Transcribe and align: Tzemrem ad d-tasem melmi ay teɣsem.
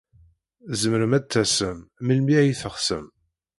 Tzemrem 0.71 1.13
ad 1.17 1.23
d-tasem 1.27 1.79
melmi 2.05 2.33
ay 2.39 2.51
teɣsem. 2.61 3.05